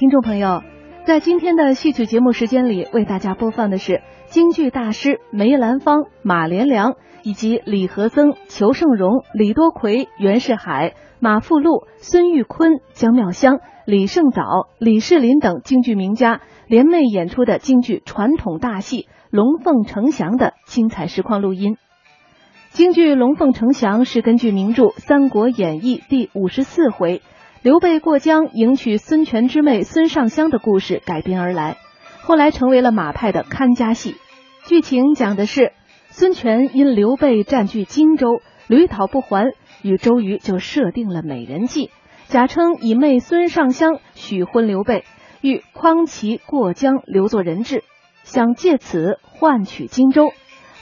[0.00, 0.62] 听众朋友，
[1.04, 21.76] 在今天的戏曲节目时间里，为大家播放的是京剧大师梅兰芳、马连良以及李和曾、裘盛戎、李多奎、袁世海、马富禄、孙玉坤、姜妙香、李胜藻、李世林等京剧名家联袂演出的京剧传统大戏《龙凤呈祥》的精彩实况录音。
[22.70, 27.20] 京剧《龙凤呈祥》是根据名著《三国演义》第五十四回。
[27.62, 31.76] 刘备过江迎娶孙权之妹孙尚香的故事改编而来，
[32.22, 34.16] 后来成为了马派的看家戏。
[34.64, 35.72] 剧情讲的是
[36.08, 39.52] 孙权因刘备占据荆州，屡讨不还，
[39.82, 41.90] 与周瑜就设定了美人计，
[42.28, 45.04] 假称以妹孙尚香许婚刘备，
[45.42, 47.84] 欲匡其过江留作人质，
[48.22, 50.30] 想借此换取荆州，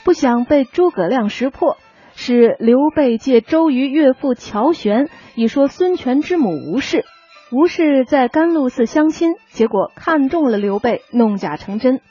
[0.05, 1.75] 不想被诸葛亮识破。
[2.21, 7.05] 使刘备借周瑜岳父乔玄，以说孙权之母吴氏。
[7.49, 12.01] 吴氏在甘露寺相亲，结果看中了刘备，弄假成真。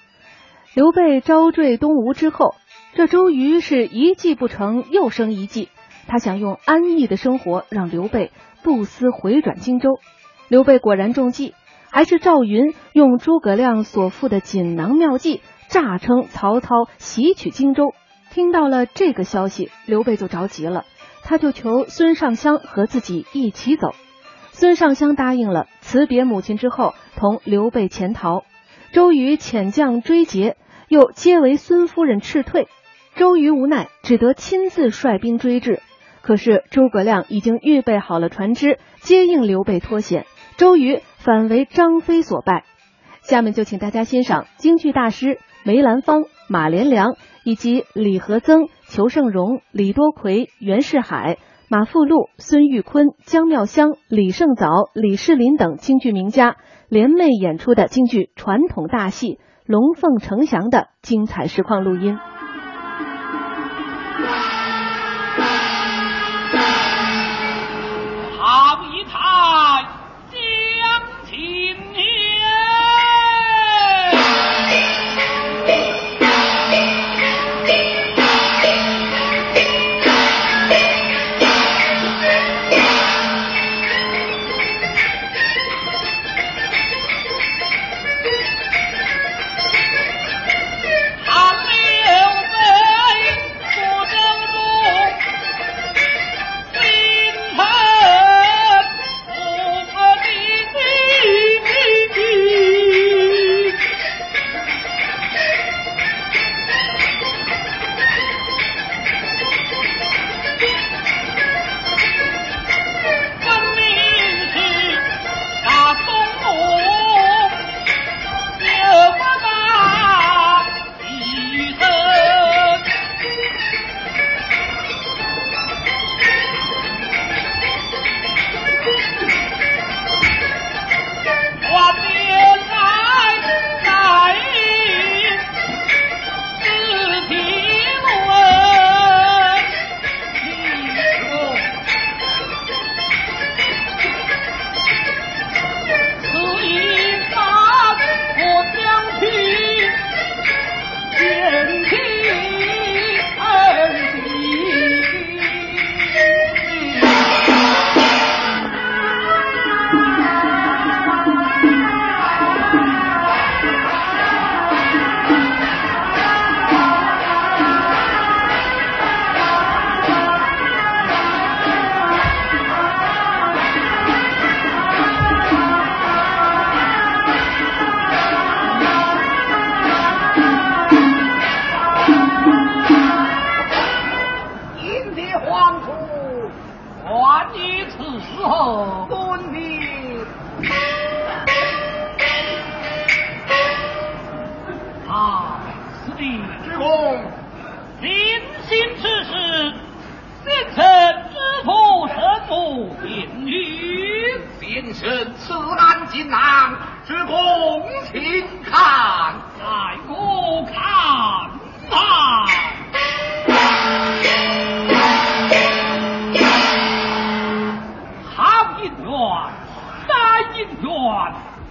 [0.73, 2.55] 刘备招赘东吴之后，
[2.95, 5.69] 这周瑜是一计不成又生一计，
[6.07, 10.01] 他想用安逸的生活让刘备不思回转荆州。
[10.49, 11.53] 刘备果然中计，
[11.91, 17.93] 还是赵云用诸葛亮所附的锦囊妙计，诈称曹操袭取荆州。
[18.31, 20.85] 听到了这个消息，刘备就着急了，
[21.23, 23.93] 他就求孙尚香和自己一起走。
[24.53, 28.45] 孙尚香答应了，辞别母亲之后，同刘备潜逃。
[28.93, 30.57] 周瑜遣将追截，
[30.89, 32.69] 又皆为孙夫人斥退。
[33.15, 35.81] 周瑜无奈，只得亲自率兵追至。
[36.23, 42.65] 可是诸葛亮已经预备好了船只，接应刘备脱险，周瑜反为张飞所败。
[43.23, 47.17] 下面就请大家欣赏京剧大师梅兰芳、马连良。
[47.49, 51.39] 以及李和曾、裘盛戎、李多奎、袁世海、
[51.71, 56.57] 马富禄、孙玉坤、姜妙香、李胜藻、李世林等京剧名家
[56.91, 62.19] 联袂演出的京剧传统大戏《龙凤呈祥》的精彩实况录音。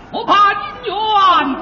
[0.09, 0.95] 我怕姻缘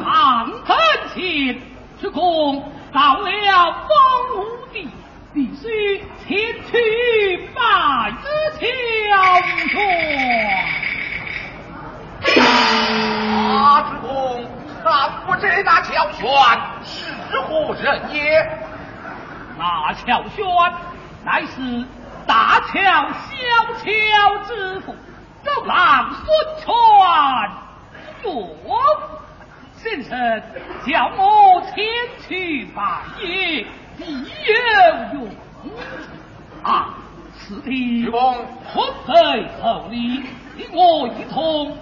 [0.03, 0.75] 藏身
[1.13, 1.61] 前
[1.99, 3.87] 只恐到了荒
[4.35, 4.87] 芜地
[5.33, 5.97] 必须
[6.27, 6.37] 前
[6.69, 8.27] 去拜求
[8.59, 8.69] 全
[13.33, 14.45] 啊主公
[14.83, 16.21] 俺不知那乔玄
[16.83, 18.47] 是何人也
[19.57, 20.45] 那乔玄
[21.23, 21.83] 乃是
[22.27, 24.95] 大乔小乔之父
[25.43, 26.25] 周郎孙
[26.59, 27.64] 权。
[29.75, 30.41] 先生
[30.87, 31.85] 叫我前
[32.27, 32.81] 去拜
[33.19, 33.65] 谒，
[33.97, 34.53] 必有
[35.13, 35.29] 用。
[36.63, 36.95] 啊，
[37.37, 38.13] 此地婚
[39.05, 39.13] 配
[39.61, 40.23] 厚礼，
[40.57, 41.77] 你我一同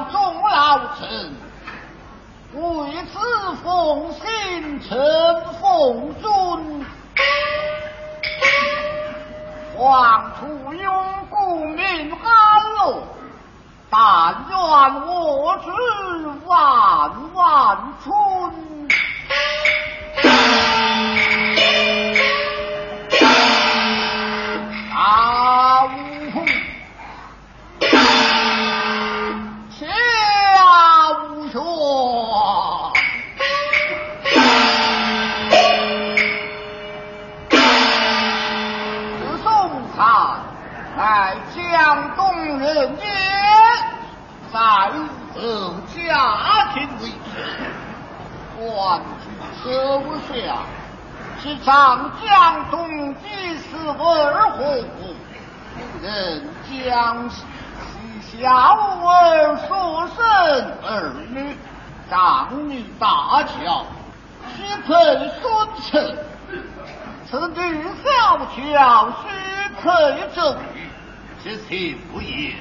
[0.00, 1.34] 望众老臣
[2.54, 3.18] 为此
[3.62, 4.98] 奉信，臣
[5.60, 6.86] 奉尊，
[9.76, 13.02] 望楚庸顾命安乐，
[13.90, 14.56] 但愿
[15.06, 15.70] 我知
[16.46, 18.79] 万万春。
[48.80, 49.28] 官居
[49.62, 50.00] 首
[50.32, 50.56] 相，
[51.38, 54.04] 是长江东第十四户，
[54.56, 55.14] 夫
[56.00, 57.44] 人江西，
[58.22, 60.24] 膝下五儿，所生
[60.82, 61.54] 儿女，
[62.08, 63.84] 长女大乔
[64.56, 64.94] 轩平
[70.42, 70.56] 了。
[72.18, 72.54] 明。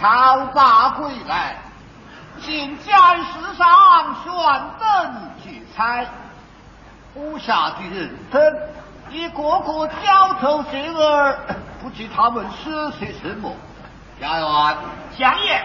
[0.00, 1.56] 朝大归来，
[2.40, 4.32] 进见世上选
[4.78, 6.06] 灯聚彩，
[7.14, 8.40] 武下的人等
[9.10, 11.38] 一个个交头接耳，
[11.80, 13.54] 不知他们是些什么。
[14.20, 14.76] 家园，
[15.16, 15.62] 相爷，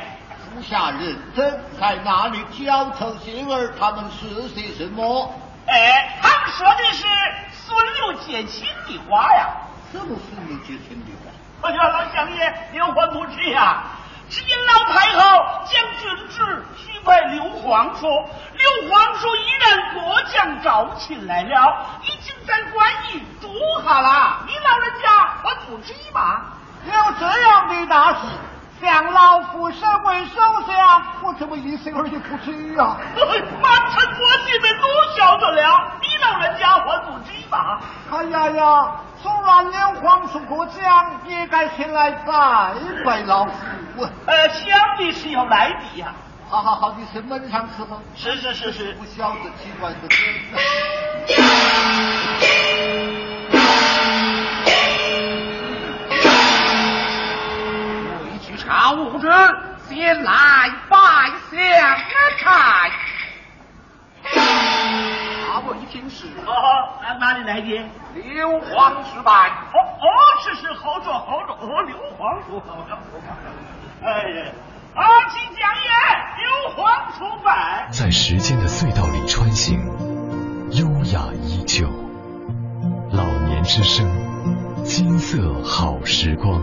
[0.55, 3.73] 武下人等在哪里交头接耳？
[3.79, 5.33] 他们是些什么？
[5.67, 7.05] 哎，他们说的是
[7.51, 9.49] 孙刘结亲的话呀。
[9.91, 11.67] 什么孙刘结亲的话？
[11.67, 13.83] 哎呀，老相爷，您还不知呀？
[14.29, 23.49] 只因老太后将军职许配刘皇叔，刘皇叔依然过江招亲来了，已经在官驿住
[23.83, 24.37] 下了。
[24.45, 25.09] 你老人家
[25.41, 26.41] 还不知吗？
[26.85, 28.19] 有这样的大事，
[28.79, 32.97] 向老夫身为首相，我怎么一声儿也不知啊？
[33.61, 37.79] 满城百姓们都晓得了，你老人家还不知吗？
[38.11, 38.91] 哎呀呀，
[39.23, 43.51] 纵然刘皇叔过江，也该前来拜拜老夫。
[43.97, 46.13] 呃，想必是要来的呀。
[46.49, 48.01] 好好好，你是门上伺候。
[48.15, 50.09] 是是是是，不晓得奇怪的很。
[58.19, 59.29] 回去查物质，
[59.87, 60.97] 先来拜
[61.51, 61.59] 相
[62.39, 62.89] 差。
[65.51, 66.25] 阿位听是。
[66.45, 66.53] 哦，
[67.01, 67.89] 哪哪里来的？
[68.15, 69.31] 刘皇失败。
[69.71, 70.07] 哦哦，
[70.43, 71.53] 是是，好着好着。
[71.53, 72.59] 哦，刘皇叔，
[74.03, 74.53] 哎。
[74.95, 75.91] 阿金讲演，
[76.37, 77.87] 刘皇出版。
[77.91, 79.79] 在时间的隧道里穿行，
[80.71, 81.87] 优雅依旧。
[83.11, 84.05] 老年之声，
[84.83, 86.61] 金色好时光。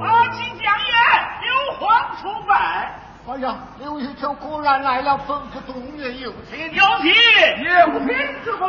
[0.00, 0.94] 阿金讲演，
[1.42, 2.94] 刘皇出版。
[3.28, 6.58] 哎呀，刘玉秋果然来了，吩咐东院有请。
[6.72, 7.10] 有请，
[7.64, 8.08] 有请
[8.44, 8.68] 之功。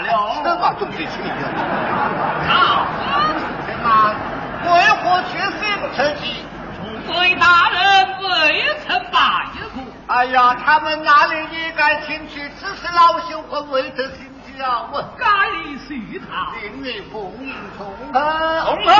[0.00, 0.42] 了。
[0.44, 1.32] 这把东西去掉。
[2.48, 2.86] 好，
[3.66, 4.14] 什么？
[4.64, 5.60] 为何却心
[5.94, 6.44] 成疾？
[7.06, 7.78] 诸位大人
[8.22, 8.28] 未
[8.86, 9.16] 曾拜
[9.74, 9.82] 过。
[10.08, 14.88] 哎呀，他们哪里也该进去，只是老朽和未得心啊。
[14.92, 15.26] 我该
[15.86, 16.50] 许他。
[16.60, 18.18] 令你奉迎从何？
[18.64, 18.92] 从何？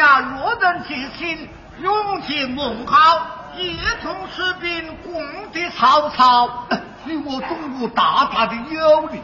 [0.00, 1.46] 家若能结亲，
[1.82, 6.66] 永结盟好，一同出兵攻击曹操，
[7.04, 9.20] 与我东吴大大的有利。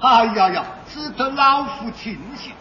[0.00, 2.52] 哎呀呀，值得老夫庆幸。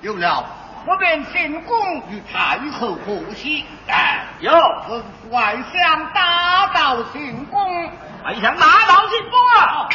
[0.00, 0.44] 有了，
[0.88, 3.64] 我便进宫与太后贺喜。
[3.86, 7.84] 哎，有吩咐外相打道进宫，
[8.24, 9.88] 外相打道进宫啊！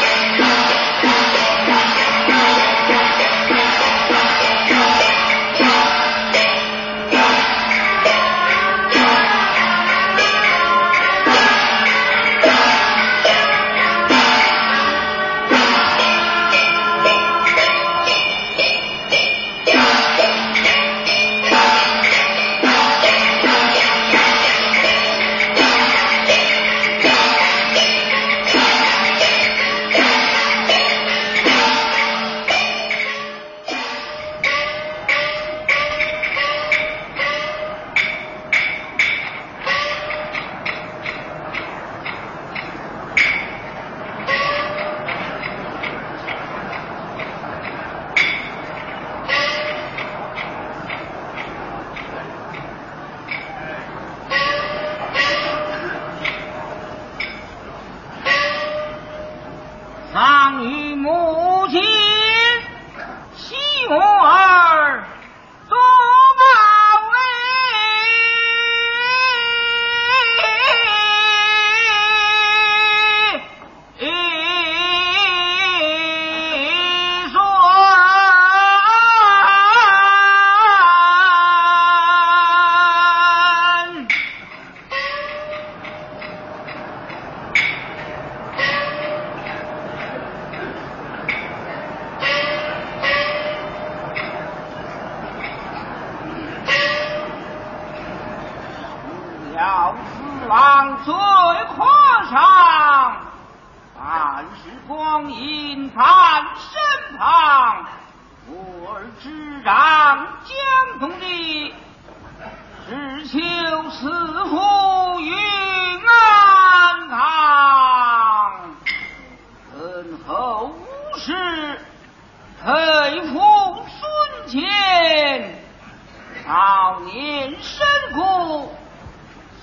[126.91, 128.75] 少年身故，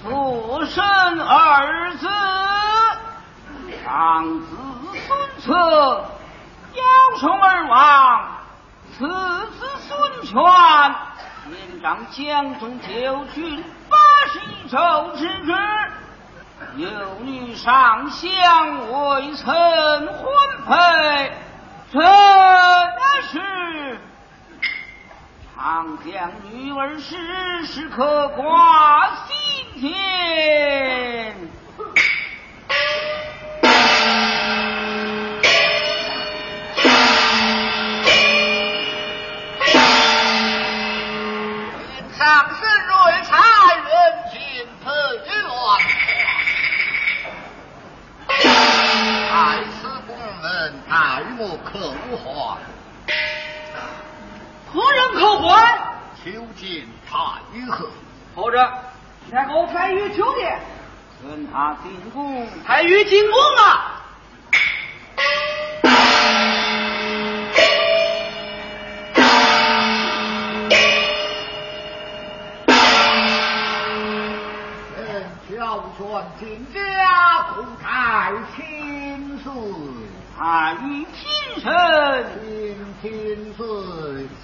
[0.03, 0.83] 父生
[1.21, 2.09] 儿子，
[3.85, 4.57] 长子
[5.07, 5.53] 孙策
[6.73, 8.29] 夭寿而亡，
[8.97, 10.41] 次子孙权
[11.51, 12.87] 年长江中九
[13.35, 13.99] 郡八
[14.33, 14.79] 十一州
[15.15, 15.53] 之职，
[16.77, 16.89] 有
[17.21, 20.27] 女上相未曾婚
[20.67, 21.31] 配，
[21.93, 22.01] 真
[23.31, 24.01] 是。
[25.61, 29.91] 常将女儿时时刻挂心间。
[42.17, 43.37] 上身瑞才，
[43.75, 43.91] 人
[44.31, 44.39] 情
[44.85, 44.87] 自
[45.43, 45.51] 乱。
[48.29, 49.35] 在
[49.81, 50.95] 此公门，爱
[51.37, 52.59] 莫可还。
[56.25, 57.17] 求见太
[57.53, 57.89] 于何？
[58.35, 58.71] 或者
[59.31, 60.59] 那个太于求见，
[61.25, 62.47] 问他进宫。
[62.67, 63.95] 太尉进宫啊！
[74.97, 76.01] 嗯，小权
[76.39, 76.79] 进家，
[77.55, 79.45] 故太亲事。
[80.39, 81.69] 太于平生
[82.39, 83.67] 听听岁，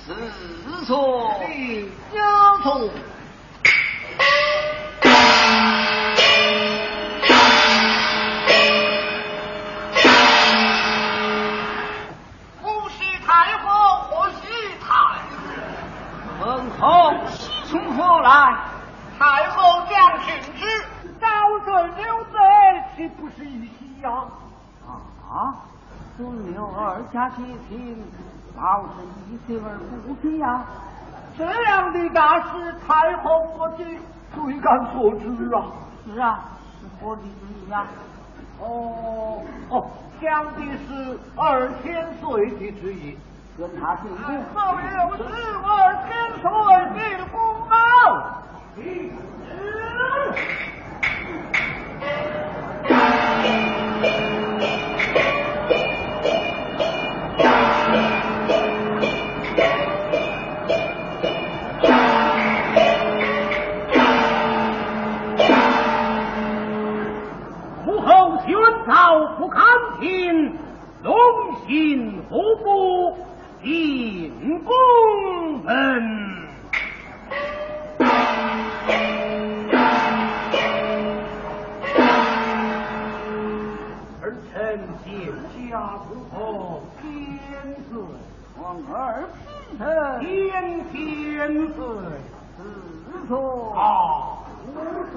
[0.05, 1.41] 四所。
[1.49, 2.19] 你有
[2.65, 2.91] 错。
[27.35, 27.97] 二家结亲，
[28.57, 29.67] 倒是一喜而
[30.07, 30.65] 不喜呀。
[31.37, 33.85] 这样的大事，太后何知？
[34.35, 35.57] 谁敢所知啊？
[36.07, 36.45] 是啊，
[36.81, 37.29] 是我的之
[37.67, 37.87] 意啊？
[38.61, 43.19] 哦哦，讲的是二千岁的之意。
[43.57, 44.27] 跟他进宫。
[44.53, 45.23] 奏六十
[45.63, 45.69] 二
[46.09, 46.11] 千
[46.43, 46.43] 岁
[46.99, 48.43] 进宫啊！
[48.77, 48.81] 武
[74.55, 74.73] 进宫
[75.65, 75.73] 门。
[84.21, 85.11] 儿臣见
[85.71, 87.03] 驾不后千
[87.91, 88.01] 岁，
[88.57, 88.95] 皇儿
[90.21, 90.55] 平生
[90.93, 90.93] 天千
[91.75, 91.85] 岁，
[92.57, 92.63] 四
[93.27, 93.33] 所。
[93.75, 93.83] 啊，
[94.69, 94.69] 无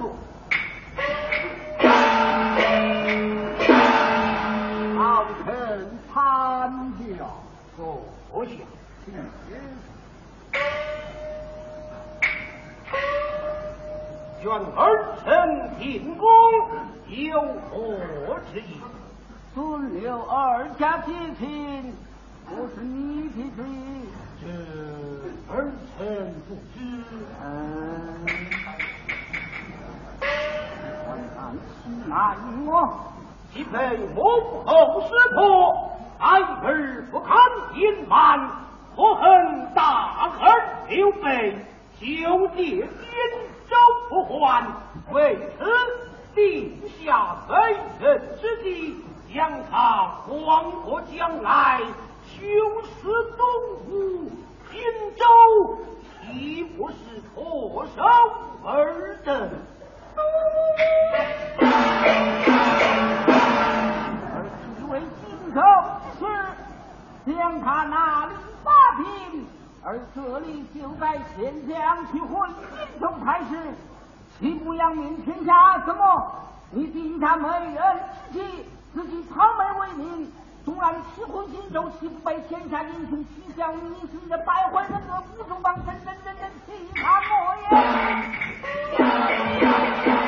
[14.44, 16.28] 愿儿臣进宫
[17.08, 18.80] 有何之意？
[19.54, 21.92] 孙刘二家结亲，
[22.48, 23.72] 不是你的旨意。
[24.40, 24.46] 这
[25.52, 26.78] 儿臣不知。
[27.42, 27.46] 嗯，
[31.04, 31.38] 观看
[31.82, 32.70] 其难我。
[33.52, 33.74] 岂非
[34.14, 34.20] 幕
[34.64, 35.40] 后识破，
[36.18, 37.36] 爱儿不堪
[37.74, 38.38] 隐瞒，
[38.94, 41.56] 何恨大儿刘备
[41.98, 42.88] 九界边
[43.68, 43.76] 周
[44.08, 44.64] 不还？
[45.10, 45.64] 为此
[46.34, 47.54] 定下非
[47.98, 48.94] 人之计，
[49.34, 51.80] 将他黄河将来，
[52.26, 52.38] 修
[52.82, 53.46] 此东
[53.88, 54.30] 吴
[54.70, 54.80] 荆
[55.16, 55.24] 州，
[56.26, 56.94] 岂不是
[57.34, 58.02] 脱手
[58.64, 59.50] 而得？
[64.34, 65.58] 而其为荆州
[66.02, 66.22] 之事，
[67.26, 69.46] 将他拿领八品，
[69.84, 73.56] 而这里就在县将去回荆州太师，
[74.38, 75.78] 岂不扬名天下？
[75.86, 76.34] 怎么
[76.70, 77.80] 你定下美人
[78.32, 80.32] 之计，自己讨美为名？
[80.64, 83.80] 纵然齐回荆州，岂不被天下英雄取笑你
[84.12, 87.56] 是一个败坏人格、不中帮真真真真欺他我
[90.18, 90.27] 也？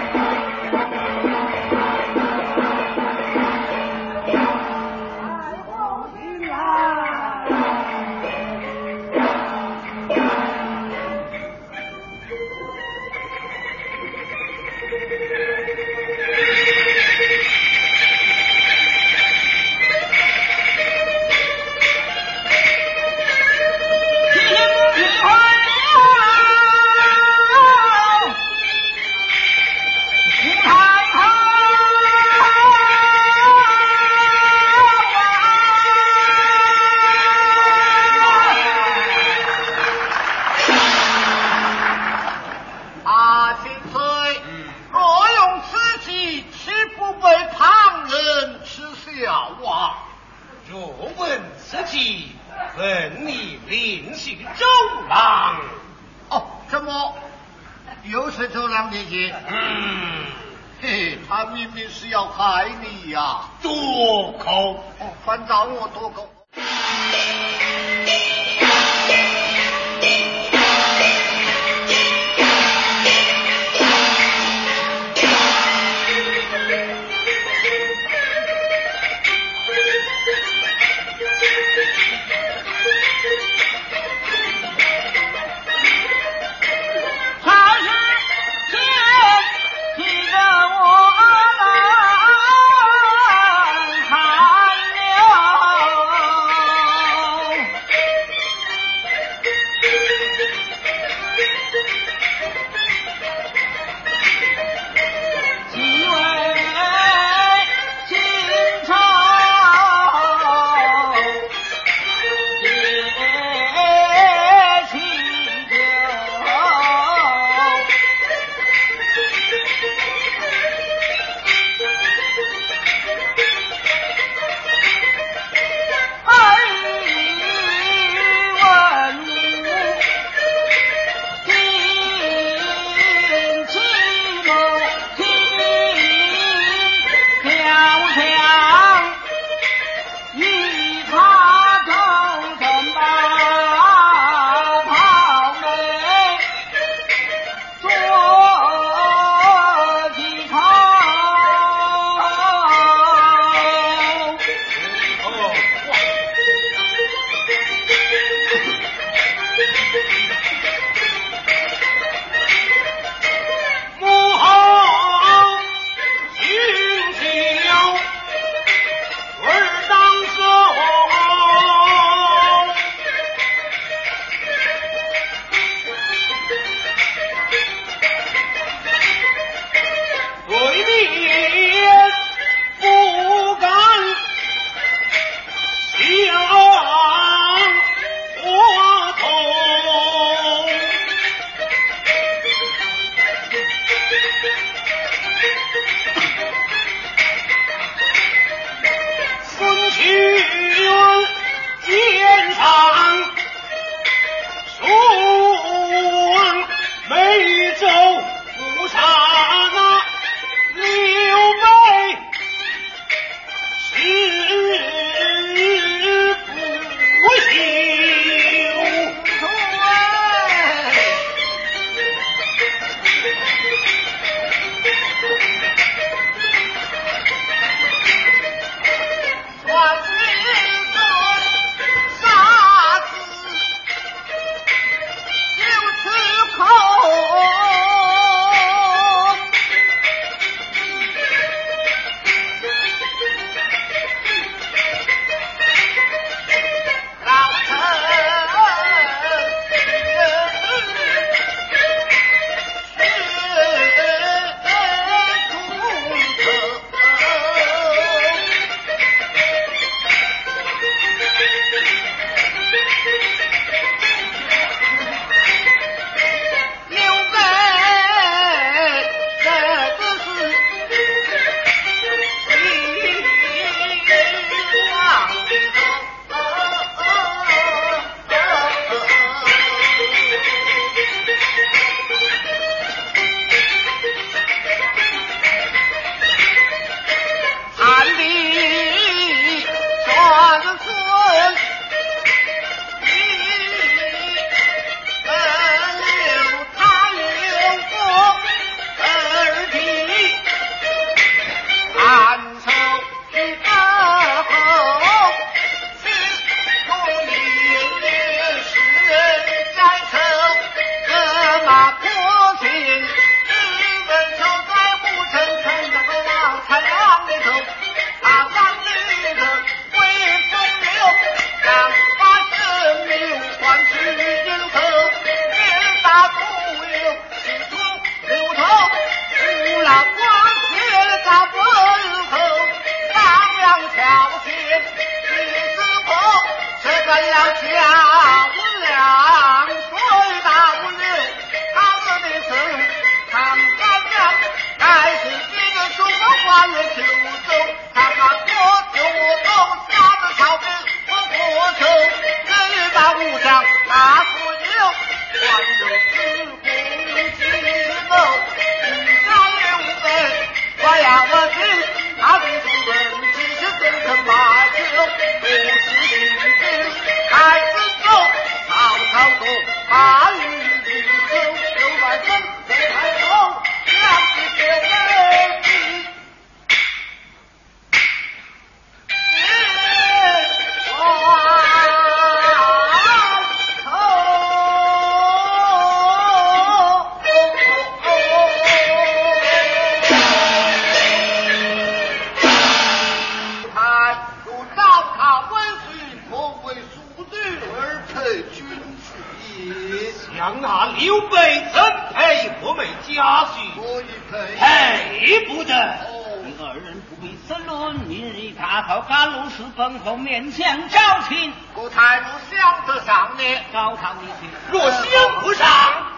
[410.04, 411.52] 都面向朝亲。
[411.74, 415.04] 故太傅想得上呢高堂一镜若想
[415.40, 415.68] 不上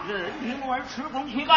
[0.07, 1.55] 任凭我儿吃风去吧。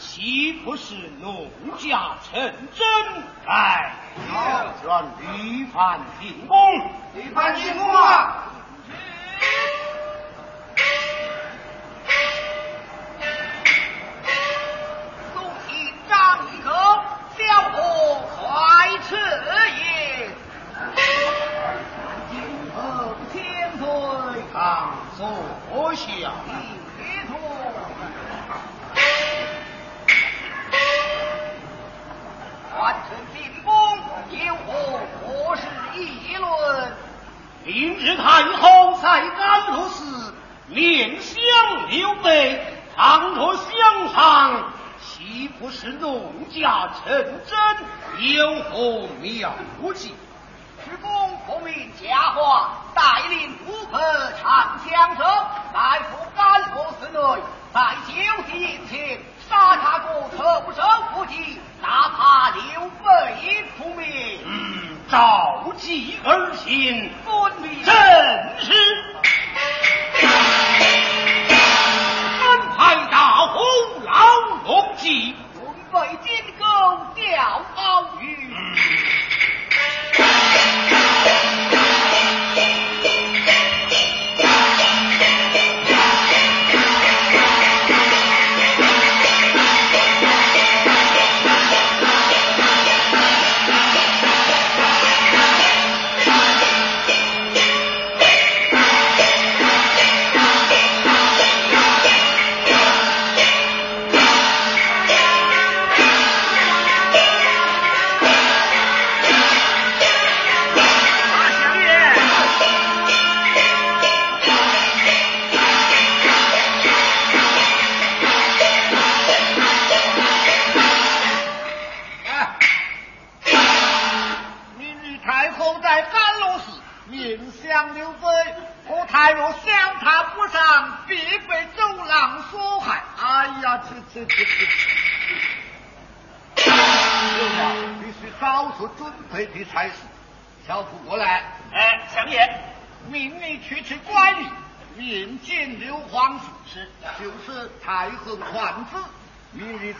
[0.00, 1.46] 岂不是弄
[1.78, 2.40] 假成
[2.72, 2.86] 真？
[3.46, 6.56] 哎，这算屡犯进宫，
[7.14, 8.49] 屡犯进宫啊！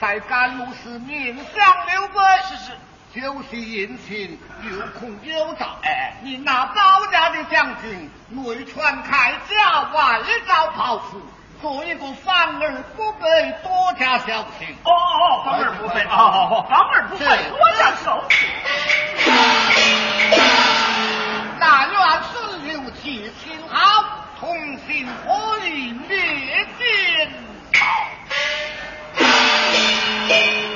[0.01, 2.15] 在甘露寺面相刘备，
[2.49, 2.73] 是是，
[3.21, 5.77] 就是殷勤，有空有道。
[5.83, 11.21] 哎，你那包家的将军，内穿铠甲，外罩袍子，
[11.61, 14.75] 做一个反而不卑，多加小心。
[14.85, 18.49] 哦哦，反而不卑，好好好，反而不卑，多加小心。
[21.61, 22.01] 但愿
[22.33, 24.49] 孙刘齐心好，同
[24.87, 27.31] 心合力灭奸
[27.75, 27.85] 好。
[30.31, 30.70] Thank you.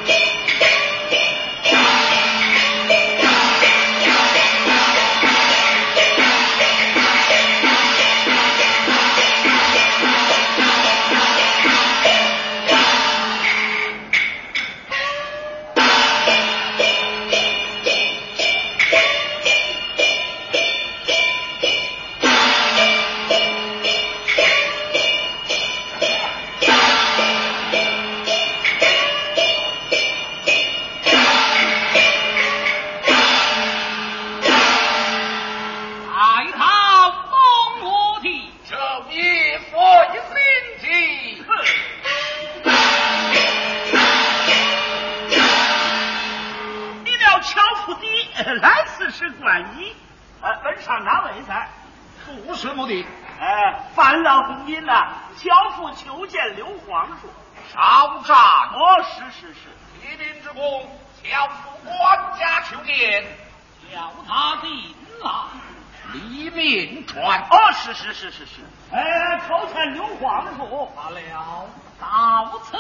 [68.15, 68.63] 是是是是是。
[68.93, 70.89] 哎，叩见刘皇叔。
[70.95, 71.67] 罢了，
[72.01, 72.79] 到此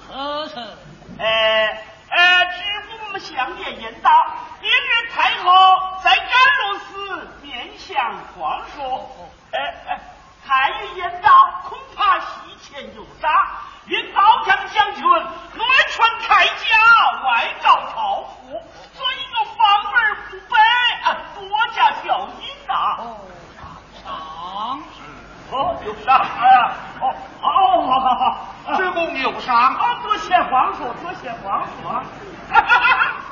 [0.00, 0.60] 此事。
[1.18, 2.62] 哎哎，知
[3.02, 4.10] 我们相爷引导，
[4.60, 5.50] 明日太后
[6.02, 6.28] 在甘
[6.60, 8.78] 露寺面向皇叔。
[9.52, 10.00] 哎哎，
[10.46, 11.30] 太医言道，
[11.64, 12.24] 恐怕西
[12.62, 13.28] 前有诈，
[13.86, 20.54] 因高将将军内传铠甲，外告朝父，所以有防而不备，
[21.34, 22.74] 多加小心呐。
[22.98, 23.16] 哦，
[24.04, 24.04] 上
[25.50, 27.46] 哦，有伤，哎呀，哦哦，
[27.86, 28.14] 好好
[28.66, 29.74] 好，知公有伤。
[30.24, 32.02] 谢皇叔，多谢皇叔啊！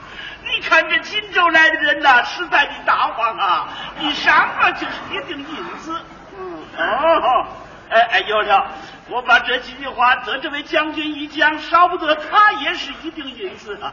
[0.45, 3.69] 你看这锦州来的人呐，实在的大方啊！
[4.01, 6.01] 一上啊就是一锭银子。
[6.39, 7.47] 嗯，哦，
[7.91, 8.67] 哎哎，有了，
[9.09, 13.93] 我把这几句话得这位将军一讲，少不得他也是一锭银子啊！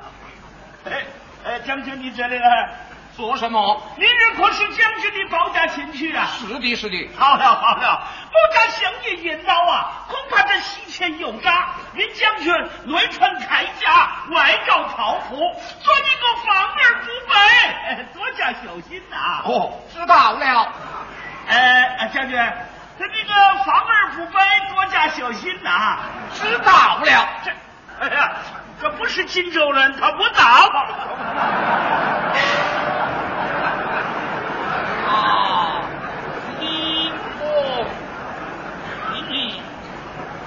[0.85, 1.05] 哎
[1.45, 2.69] 哎，将军你这里来
[3.19, 3.81] 做什么？
[3.97, 6.25] 明日可是将军的保驾亲戚啊！
[6.39, 7.09] 是的，是的。
[7.17, 8.01] 好了好了，
[8.31, 11.67] 不敢相爷引导啊，恐怕这西前有诈。
[11.95, 12.53] 云将军
[12.85, 20.71] 内穿铠甲，外罩袍服，做你个防而不备， 多加小心呐、哦，知道了。
[21.49, 22.37] 哎，将军，
[22.97, 23.33] 他这个
[23.65, 24.39] 防而不备，
[24.73, 25.99] 多加小心呐、
[26.33, 27.27] 知道了。
[27.43, 27.51] 这，
[27.99, 28.31] 哎呀，
[28.81, 30.71] 这不是荆州人，他不到。
[35.09, 35.81] 啊，
[36.61, 37.09] 一
[37.41, 37.43] 哦，
[39.11, 39.33] 今日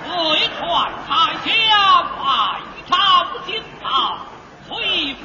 [0.07, 0.11] 内
[0.59, 0.61] 传
[1.09, 1.11] 太
[1.45, 1.51] 下，
[2.23, 2.23] 外
[2.89, 2.93] 朝
[3.47, 3.51] 进
[3.83, 3.87] 道，
[4.69, 4.71] 虽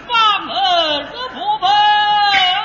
[0.08, 0.10] 防
[0.50, 2.57] 而不门。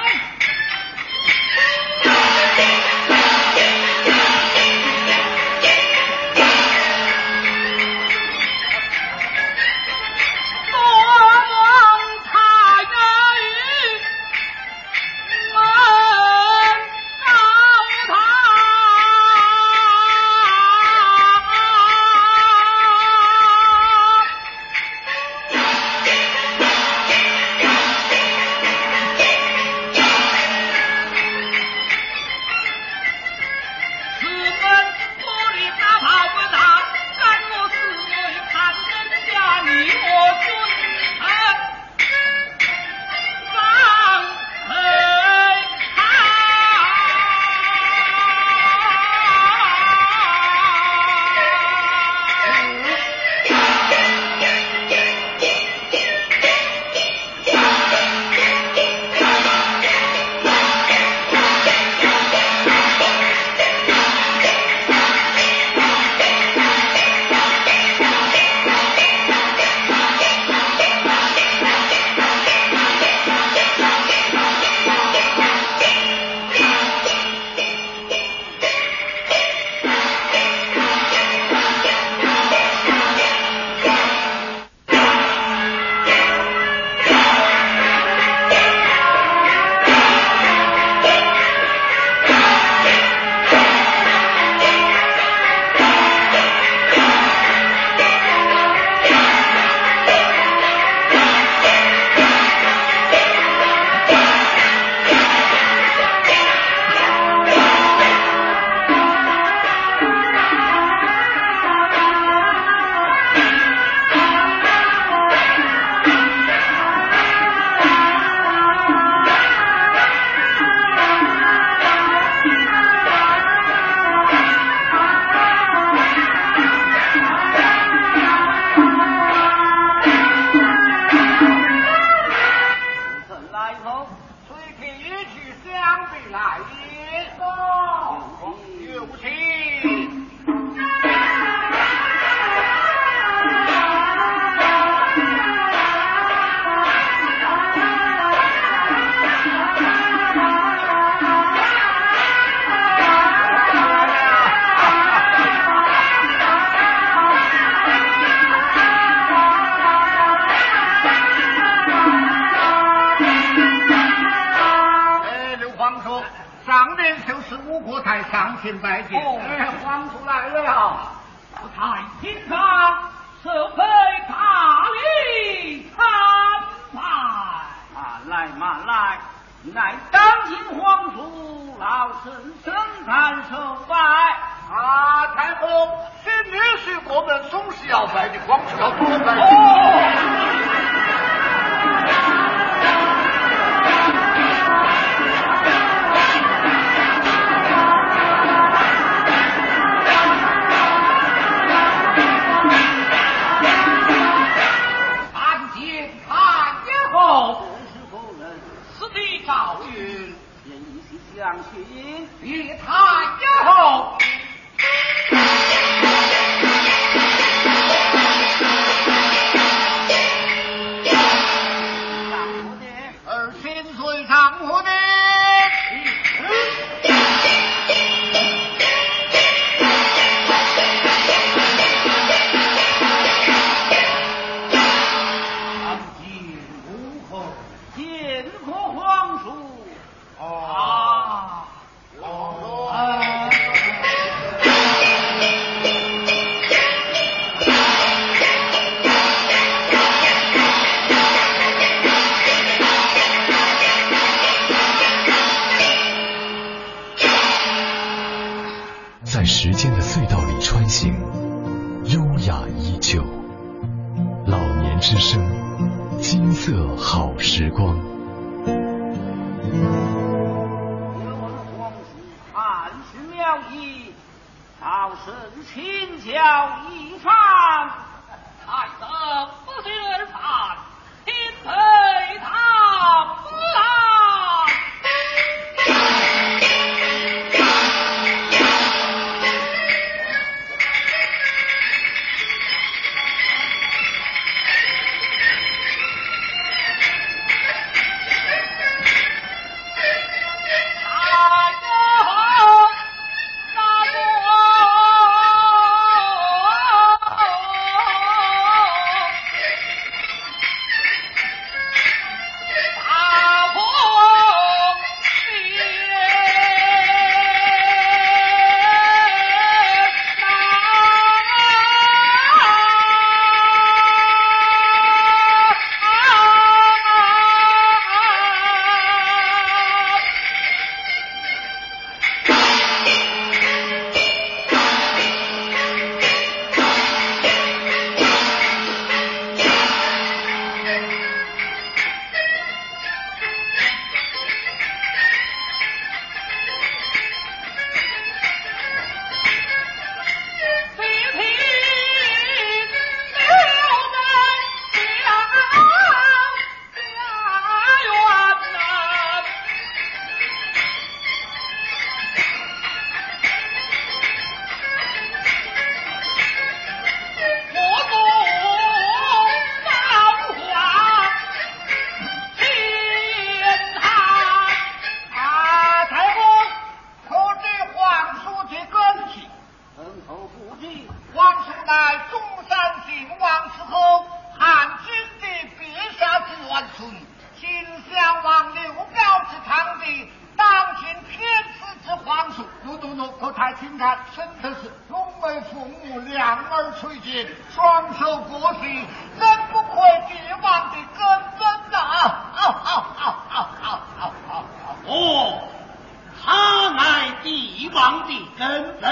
[408.73, 409.11] 等等，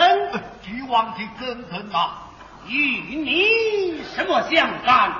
[0.62, 2.10] 举王的真臣呐，
[2.66, 2.76] 与
[3.16, 5.12] 你什么相干？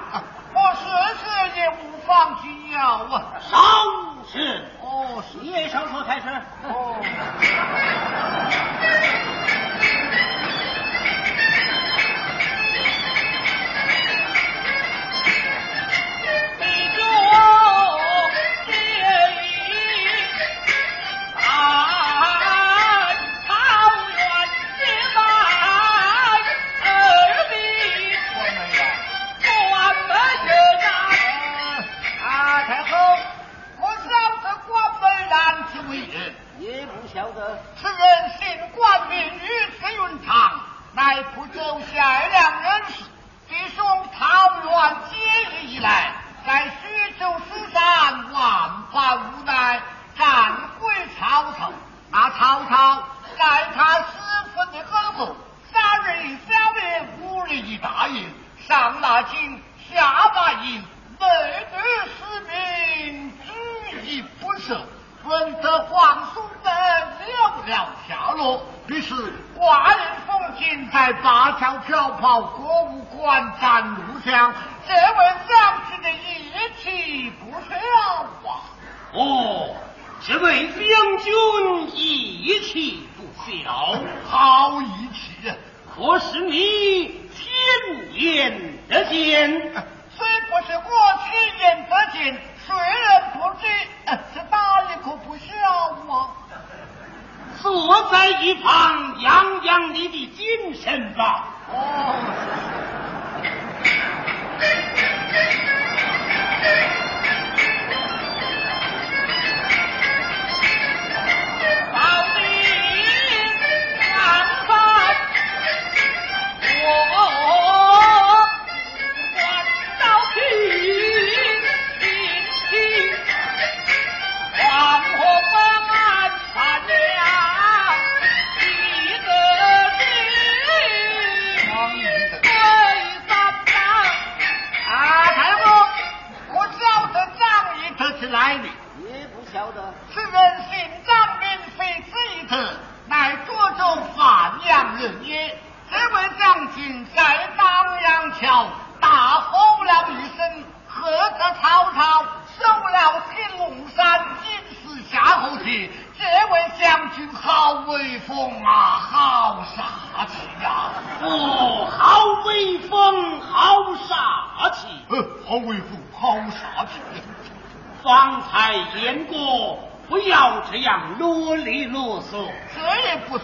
[0.53, 0.85] 我十
[1.19, 3.59] 是也无方需要啊，少
[4.27, 5.39] 是哦，是。
[5.41, 6.27] 你也少说开始
[6.65, 6.97] 哦。
[71.11, 74.55] 在灞桥飘跑歌舞馆站路上，
[74.87, 77.75] 这位将军的义气不小
[78.49, 78.63] 啊！
[79.13, 79.75] 哦，
[80.25, 80.79] 这位将
[81.19, 83.99] 军义气不小，
[84.31, 85.57] 好义气啊！
[85.93, 89.51] 可是你天眼得见？
[90.17, 90.91] 虽不是我
[91.25, 93.67] 亲眼得见，谁人不知？
[94.33, 95.43] 这打理可不小
[96.15, 96.31] 啊！
[97.63, 101.45] 坐在一旁养养你的精神吧。
[101.71, 102.81] 哦。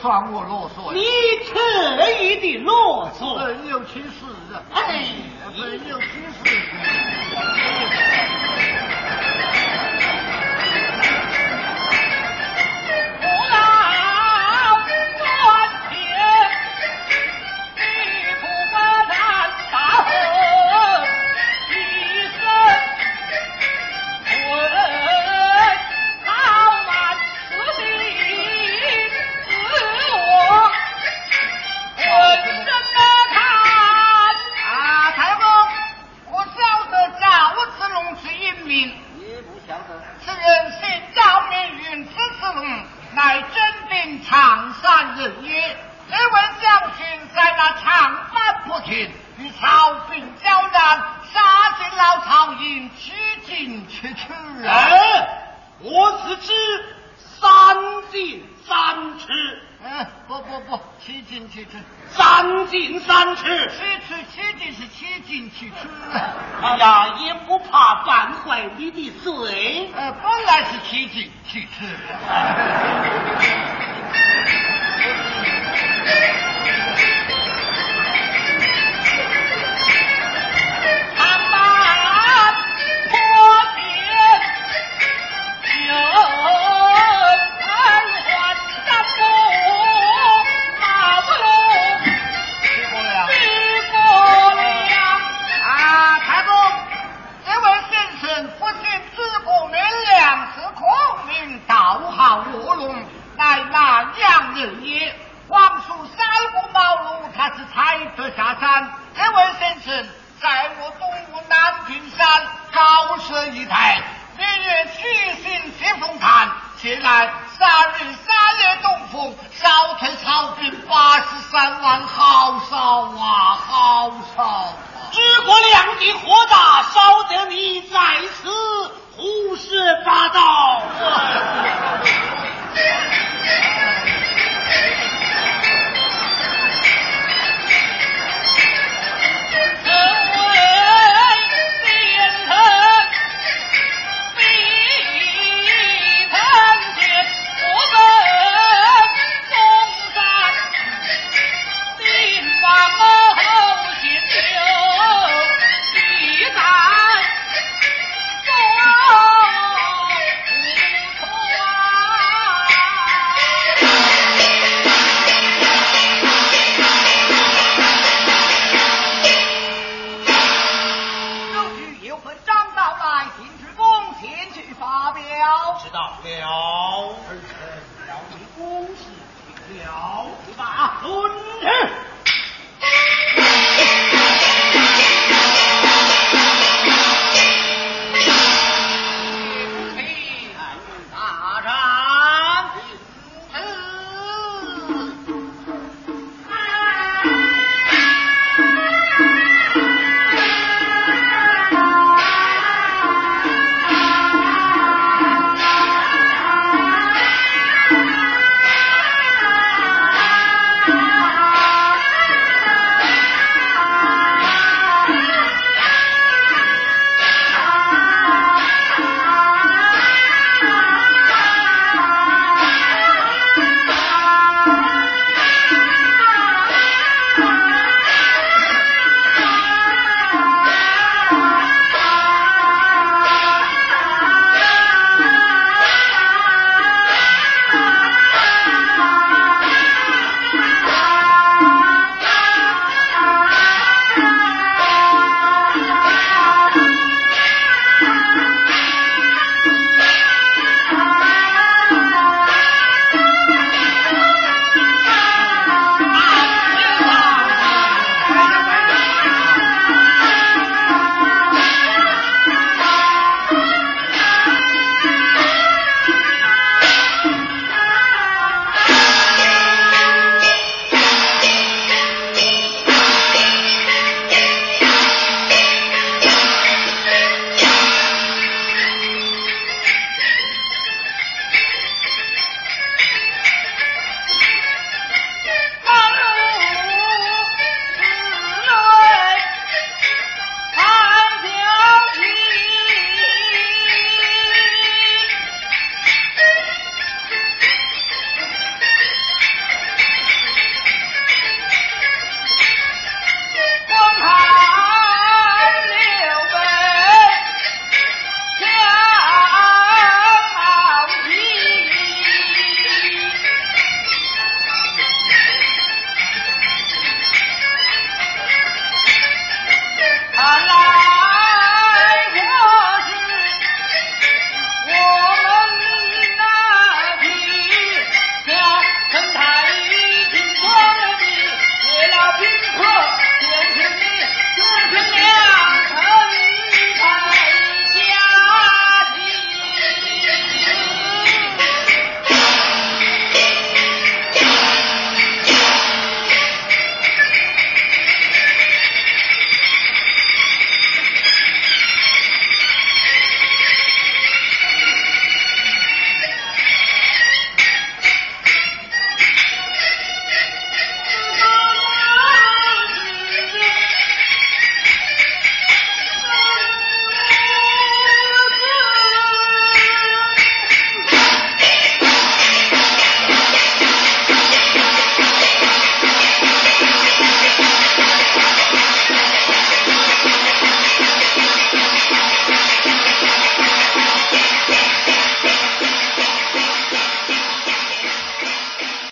[0.06, 0.22] 到